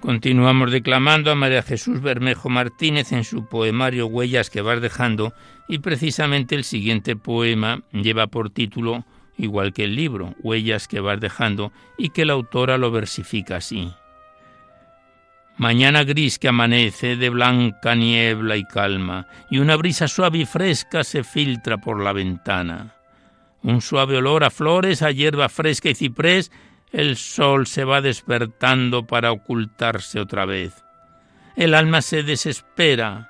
[0.02, 5.34] Continuamos declamando a María Jesús Bermejo Martínez en su poemario Huellas que vas dejando
[5.68, 9.04] y precisamente el siguiente poema lleva por título,
[9.38, 13.94] igual que el libro, Huellas que vas dejando, y que la autora lo versifica así.
[15.58, 21.04] Mañana gris que amanece de blanca niebla y calma, y una brisa suave y fresca
[21.04, 22.96] se filtra por la ventana.
[23.62, 26.50] Un suave olor a flores, a hierba fresca y ciprés
[26.92, 30.84] el sol se va despertando para ocultarse otra vez.
[31.56, 33.30] El alma se desespera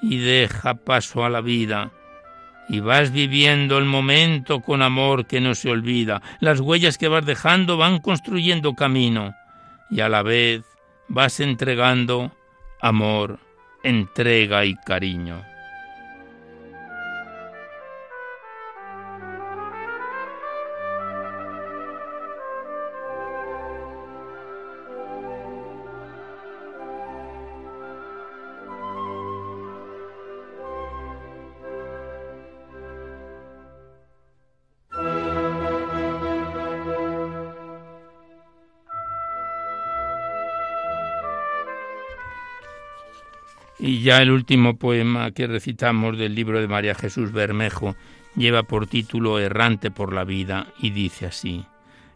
[0.00, 1.90] y deja paso a la vida.
[2.68, 6.22] Y vas viviendo el momento con amor que no se olvida.
[6.40, 9.34] Las huellas que vas dejando van construyendo camino.
[9.90, 10.62] Y a la vez
[11.08, 12.32] vas entregando
[12.80, 13.38] amor,
[13.82, 15.53] entrega y cariño.
[43.94, 47.94] Y ya el último poema que recitamos del libro de María Jesús Bermejo
[48.34, 51.64] lleva por título Errante por la vida y dice así.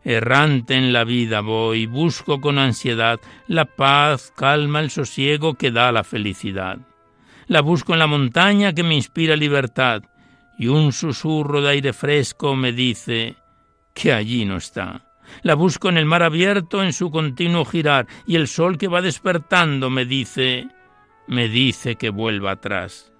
[0.02, 5.92] Errante en la vida voy, busco con ansiedad la paz, calma, el sosiego que da
[5.92, 6.78] la felicidad.
[7.46, 10.02] La busco en la montaña que me inspira libertad,
[10.58, 13.36] y un susurro de aire fresco me dice
[13.94, 15.04] que allí no está.
[15.42, 19.00] La busco en el mar abierto en su continuo girar, y el sol que va
[19.00, 20.66] despertando me dice
[21.28, 23.12] me dice que vuelva atrás.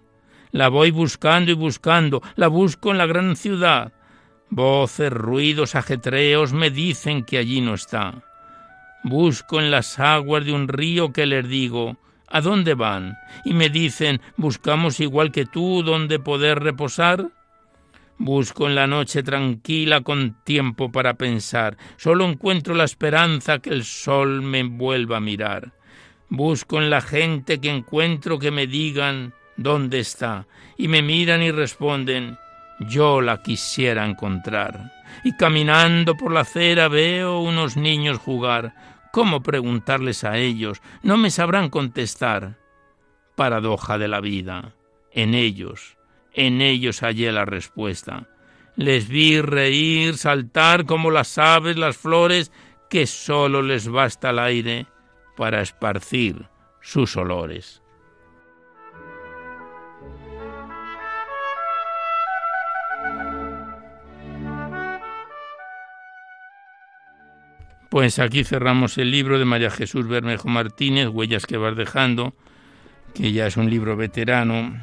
[0.51, 3.93] La voy buscando y buscando, la busco en la gran ciudad.
[4.51, 8.25] Voces, ruidos, ajetreos me dicen que allí no está.
[9.05, 13.17] Busco en las aguas de un río que les digo, ¿a dónde van?
[13.45, 17.29] Y me dicen, buscamos igual que tú donde poder reposar.
[18.17, 23.85] Busco en la noche tranquila con tiempo para pensar, solo encuentro la esperanza que el
[23.85, 25.78] sol me vuelva a mirar.
[26.29, 31.51] Busco en la gente que encuentro que me digan dónde está, y me miran y
[31.51, 32.39] responden
[32.81, 34.93] yo la quisiera encontrar.
[35.25, 38.75] Y caminando por la acera veo unos niños jugar.
[39.13, 40.81] ¿Cómo preguntarles a ellos?
[41.03, 42.57] No me sabrán contestar.
[43.35, 44.75] Paradoja de la vida.
[45.13, 45.97] En ellos,
[46.35, 48.29] en ellos hallé la respuesta.
[48.77, 52.53] Les vi reír, saltar como las aves, las flores,
[52.89, 54.87] que sólo les basta el aire
[55.39, 56.47] para esparcir
[56.81, 57.81] sus olores.
[67.89, 72.35] Pues aquí cerramos el libro de María Jesús Bermejo Martínez, Huellas que vas dejando,
[73.15, 74.77] que ya es un libro veterano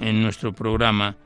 [0.00, 1.16] en nuestro programa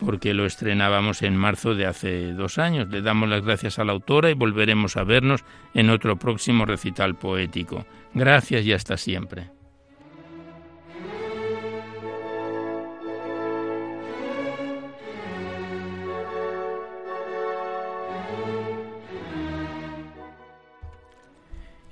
[0.00, 2.88] porque lo estrenábamos en marzo de hace dos años.
[2.88, 7.14] Le damos las gracias a la autora y volveremos a vernos en otro próximo recital
[7.14, 7.86] poético.
[8.12, 9.50] Gracias y hasta siempre.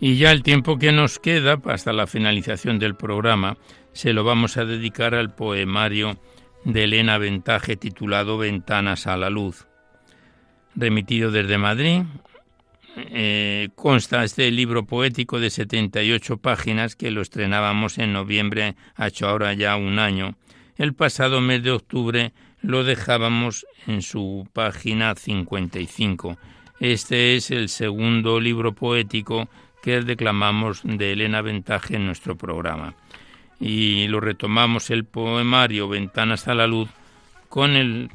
[0.05, 3.57] Y ya el tiempo que nos queda hasta la finalización del programa
[3.93, 6.19] se lo vamos a dedicar al poemario
[6.65, 9.67] de Elena Ventaje titulado Ventanas a la Luz.
[10.75, 12.03] Remitido desde Madrid,
[12.97, 19.29] eh, consta este libro poético de 78 páginas que lo estrenábamos en noviembre, ha hecho
[19.29, 20.37] ahora ya un año.
[20.77, 26.39] El pasado mes de octubre lo dejábamos en su página 55.
[26.81, 29.49] Este es el segundo libro poético
[29.83, 32.95] que declamamos de Elena Ventaje en nuestro programa.
[33.63, 36.91] Y lo retomamos el poemario Ventanas a la Luz
[37.49, 38.11] con el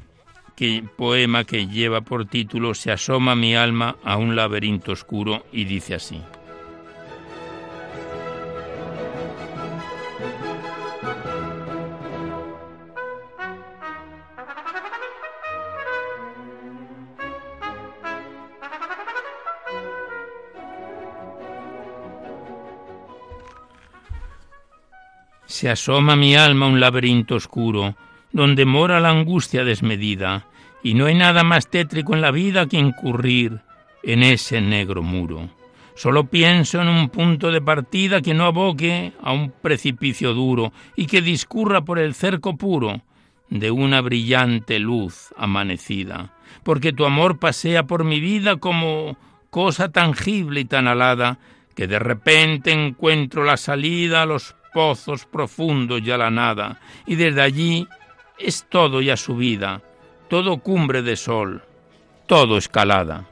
[0.98, 5.96] poema que lleva por título Se asoma mi alma a un laberinto oscuro y dice
[5.96, 6.22] así.
[25.58, 27.96] Se asoma mi alma a un laberinto oscuro,
[28.32, 30.46] donde mora la angustia desmedida,
[30.84, 33.62] y no hay nada más tétrico en la vida que incurrir
[34.04, 35.50] en ese negro muro.
[35.96, 41.08] Solo pienso en un punto de partida que no aboque a un precipicio duro y
[41.08, 43.02] que discurra por el cerco puro
[43.50, 49.18] de una brillante luz amanecida, porque tu amor pasea por mi vida como
[49.50, 51.40] cosa tangible y tan alada
[51.74, 57.16] que de repente encuentro la salida a los pozos profundos y a la nada, y
[57.16, 57.88] desde allí
[58.38, 59.82] es todo ya subida,
[60.30, 61.64] todo cumbre de sol,
[62.28, 63.26] todo escalada.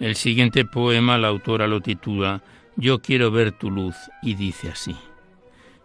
[0.00, 2.42] El siguiente poema la autora lo titula
[2.76, 4.96] Yo quiero ver tu luz y dice así.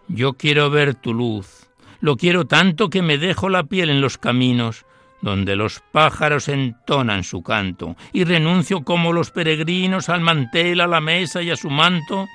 [0.07, 1.68] Yo quiero ver tu luz,
[1.99, 4.86] lo quiero tanto que me dejo la piel en los caminos
[5.26, 11.01] donde los pájaros entonan su canto, y renuncio como los peregrinos al mantel, a la
[11.01, 12.28] mesa y a su manto,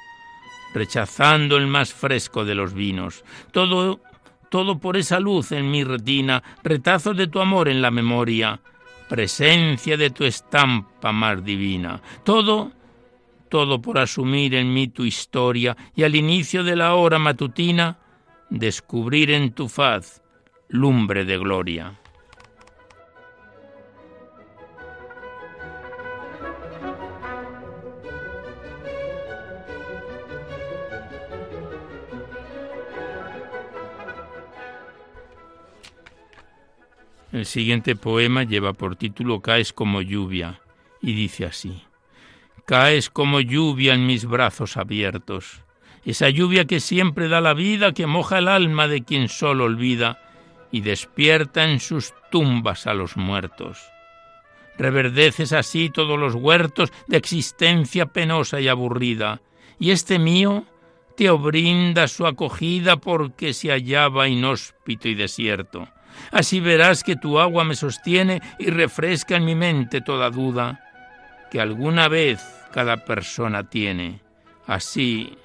[0.75, 3.25] rechazando el más fresco de los vinos.
[3.53, 4.01] Todo,
[4.49, 8.61] todo por esa luz en mi retina, retazos de tu amor en la memoria,
[9.11, 12.01] presencia de tu estampa más divina.
[12.23, 12.71] Todo,
[13.49, 17.99] todo por asumir en mí tu historia y al inicio de la hora matutina
[18.51, 20.23] descubrir en tu faz
[20.69, 22.00] lumbre de gloria.
[37.33, 40.61] El siguiente poema lleva por título Caes como lluvia
[41.01, 41.85] y dice así.
[42.67, 45.63] Caes como lluvia en mis brazos abiertos,
[46.05, 50.19] esa lluvia que siempre da la vida, que moja el alma de quien solo olvida
[50.73, 53.79] y despierta en sus tumbas a los muertos.
[54.77, 59.41] Reverdeces así todos los huertos de existencia penosa y aburrida,
[59.79, 60.65] y este mío
[61.17, 65.89] te brinda su acogida porque se hallaba inhóspito y desierto
[66.31, 70.85] Así verás que tu agua me sostiene y refresca en mi mente toda duda
[71.51, 72.41] que alguna vez
[72.73, 74.21] cada persona tiene.
[74.67, 75.37] Así,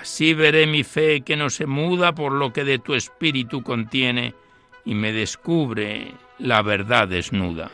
[0.00, 4.34] así veré mi fe que no se muda por lo que de tu espíritu contiene
[4.84, 7.70] y me descubre la verdad desnuda.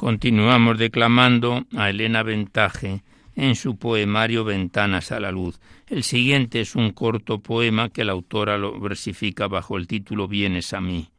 [0.00, 3.02] Continuamos declamando a Elena Ventaje
[3.36, 5.60] en su poemario Ventanas a la Luz.
[5.88, 10.72] El siguiente es un corto poema que la autora lo versifica bajo el título Vienes
[10.72, 11.10] a mí.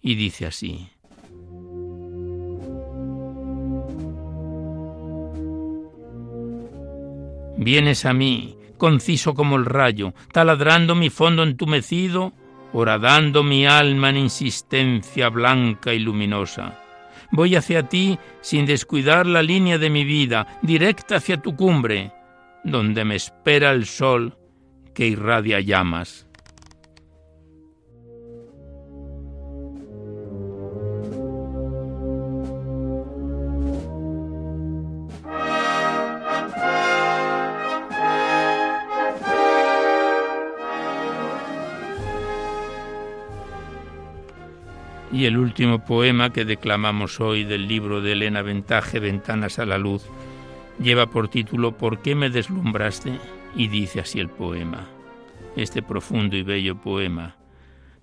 [0.00, 0.88] Y dice así.
[7.58, 12.32] Vienes a mí, conciso como el rayo, taladrando mi fondo entumecido,
[12.72, 16.80] horadando mi alma en insistencia blanca y luminosa
[17.30, 22.12] Voy hacia ti sin descuidar la línea de mi vida, directa hacia tu cumbre,
[22.64, 24.38] donde me espera el sol
[24.94, 26.25] que irradia llamas.
[45.16, 49.78] Y el último poema que declamamos hoy del libro de Elena Ventaje, Ventanas a la
[49.78, 50.04] Luz,
[50.78, 53.18] lleva por título ¿Por qué me deslumbraste?
[53.54, 54.86] Y dice así el poema,
[55.56, 57.36] este profundo y bello poema.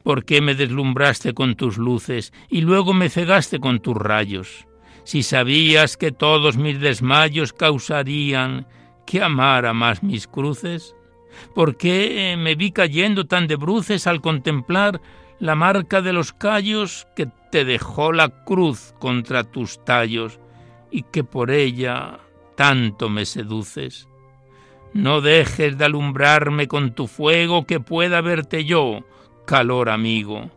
[0.01, 4.65] ¿Por qué me deslumbraste con tus luces y luego me cegaste con tus rayos?
[5.03, 8.65] Si sabías que todos mis desmayos causarían
[9.05, 10.95] que amara más mis cruces.
[11.53, 14.99] ¿Por qué me vi cayendo tan de bruces al contemplar
[15.43, 20.39] la marca de los callos que te dejó la cruz contra tus tallos
[20.89, 22.19] y que por ella
[22.55, 24.07] tanto me seduces?
[24.93, 29.01] No dejes de alumbrarme con tu fuego que pueda verte yo,
[29.45, 30.49] calor amigo,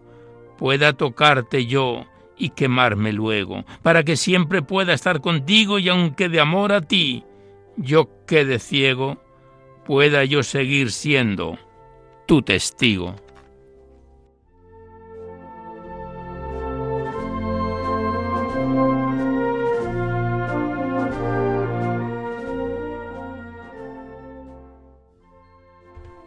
[0.56, 2.04] pueda tocarte yo
[2.38, 7.24] y quemarme luego, para que siempre pueda estar contigo y aunque de amor a ti
[7.76, 9.20] yo quede ciego,
[9.84, 11.58] pueda yo seguir siendo
[12.28, 13.16] tu testigo.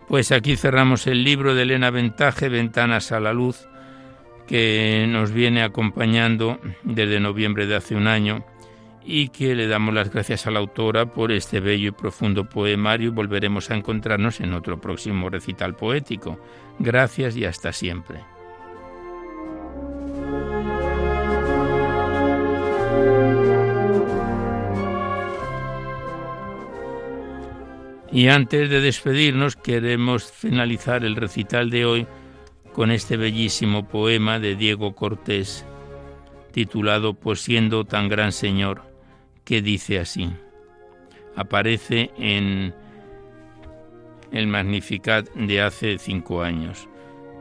[0.10, 3.68] Pues aquí cerramos el libro de Elena Ventaje, Ventanas a la Luz,
[4.48, 8.44] que nos viene acompañando desde noviembre de hace un año
[9.06, 13.10] y que le damos las gracias a la autora por este bello y profundo poemario
[13.10, 16.40] y volveremos a encontrarnos en otro próximo recital poético.
[16.80, 18.20] Gracias y hasta siempre.
[28.12, 32.08] Y antes de despedirnos queremos finalizar el recital de hoy
[32.74, 35.66] con este bellísimo poema de Diego Cortés
[36.52, 38.82] titulado Pues siendo tan gran Señor,
[39.44, 40.30] que dice así.
[41.36, 42.74] Aparece en
[44.32, 46.88] el Magnificat de hace cinco años.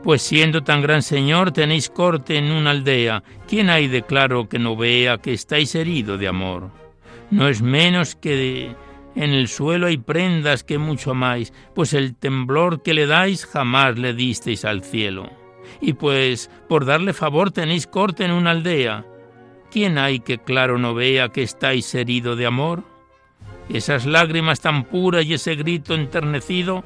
[0.03, 4.59] Pues siendo tan gran Señor tenéis corte en una aldea, ¿quién hay de claro que
[4.59, 6.69] no vea que estáis herido de amor?
[7.31, 8.75] No es menos que de
[9.19, 13.99] en el suelo hay prendas que mucho amáis, pues el temblor que le dais jamás
[13.99, 15.29] le disteis al cielo.
[15.81, 19.05] Y pues por darle favor tenéis corte en una aldea.
[19.71, 22.85] ¿Quién hay que claro no vea que estáis herido de amor?
[23.67, 26.85] Esas lágrimas tan puras y ese grito enternecido,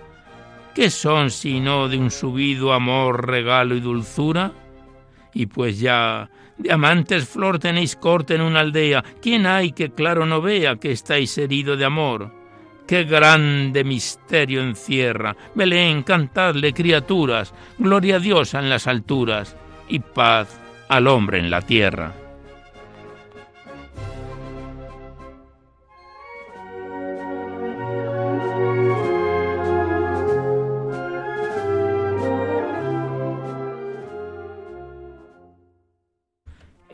[0.73, 4.53] ¿qué son sino de un subido amor, regalo y dulzura?
[5.36, 9.04] Y pues ya Diamantes flor tenéis corte en una aldea.
[9.22, 12.32] ¿Quién hay que claro no vea que estáis herido de amor?
[12.88, 15.36] Qué grande misterio encierra.
[15.56, 17.54] Belén, cantadle, criaturas.
[17.78, 19.56] Gloria a Dios en las alturas
[19.88, 22.22] y paz al hombre en la tierra.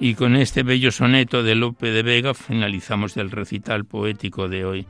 [0.10, 4.88] Y con este bello soneto de Lope de Vega finalizamos el recital poético de hoy,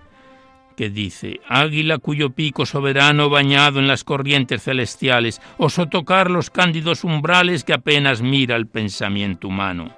[0.77, 7.03] que dice, Águila cuyo pico soberano bañado en las corrientes celestiales, osó tocar los cándidos
[7.03, 9.93] umbrales que apenas mira el pensamiento humano.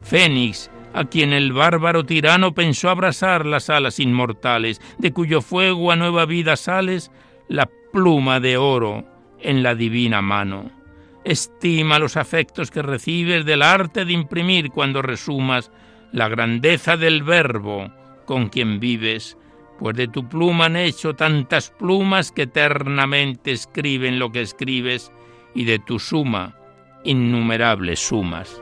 [0.00, 5.96] Fénix, a quien el bárbaro tirano pensó abrazar las alas inmortales, de cuyo fuego a
[5.96, 7.10] nueva vida sales,
[7.46, 9.04] la pluma de oro
[9.38, 10.81] en la divina mano
[11.24, 15.70] Estima los afectos que recibes del arte de imprimir cuando resumas
[16.12, 17.92] la grandeza del verbo
[18.24, 19.36] con quien vives,
[19.78, 25.12] pues de tu pluma han hecho tantas plumas que eternamente escriben lo que escribes
[25.54, 26.56] y de tu suma
[27.04, 28.61] innumerables sumas.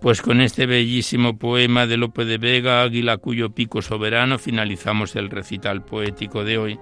[0.00, 5.28] Pues con este bellísimo poema de Lope de Vega, Águila cuyo pico soberano, finalizamos el
[5.28, 6.78] recital poético de hoy.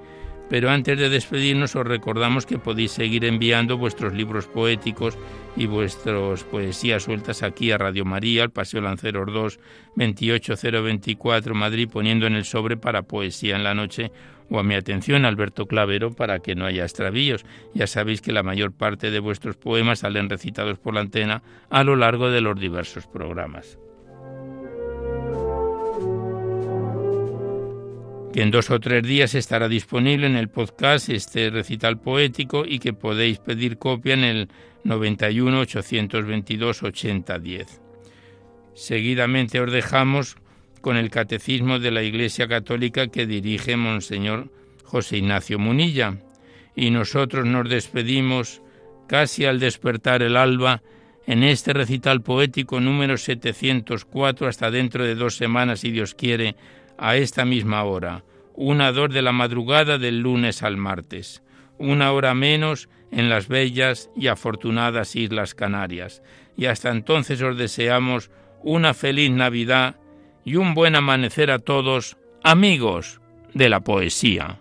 [0.49, 5.18] Pero antes de despedirnos os recordamos que podéis seguir enviando vuestros libros poéticos
[5.57, 9.59] y vuestras poesías sueltas aquí a Radio María, al Paseo Lanceros 2,
[9.97, 14.12] 28024 Madrid, poniendo en el sobre para Poesía en la Noche
[14.49, 17.44] o a mi atención Alberto Clavero para que no haya extravíos.
[17.74, 21.82] Ya sabéis que la mayor parte de vuestros poemas salen recitados por la antena a
[21.82, 23.78] lo largo de los diversos programas.
[28.37, 32.80] Que en dos o tres días estará disponible en el podcast este recital poético y
[32.80, 34.49] que podéis pedir copia en el
[34.84, 37.80] 91 822 8010.
[38.74, 40.37] Seguidamente os dejamos
[40.82, 44.53] con el Catecismo de la Iglesia Católica que dirige Monseñor
[44.84, 46.18] José Ignacio Munilla.
[46.74, 48.61] Y nosotros nos despedimos
[49.07, 50.82] casi al despertar el alba
[51.26, 56.55] en este recital poético número 704 hasta dentro de dos semanas, si Dios quiere,
[56.99, 58.24] a esta misma hora,
[58.55, 61.42] una dos de la madrugada del lunes al martes,
[61.78, 66.22] una hora menos en las bellas y afortunadas Islas Canarias.
[66.57, 68.30] Y hasta entonces os deseamos
[68.62, 69.97] una feliz Navidad
[70.44, 73.20] y un buen amanecer a todos, amigos
[73.53, 74.61] de la poesía.